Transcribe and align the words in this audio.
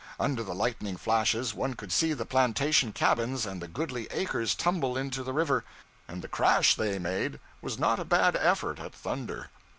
Under 0.19 0.41
the 0.41 0.55
lightning 0.55 0.97
flashes 0.97 1.53
one 1.53 1.75
could 1.75 1.91
see 1.91 2.13
the 2.13 2.25
plantation 2.25 2.91
cabins 2.91 3.45
and 3.45 3.61
the 3.61 3.67
goodly 3.67 4.07
acres 4.09 4.55
tumble 4.55 4.97
into 4.97 5.21
the 5.21 5.31
river; 5.31 5.63
and 6.07 6.23
the 6.23 6.27
crash 6.27 6.73
they 6.73 6.97
made 6.97 7.39
was 7.61 7.77
not 7.77 7.99
a 7.99 8.03
bad 8.03 8.35
effort 8.35 8.79
at 8.79 8.95
thunder. 8.95 9.51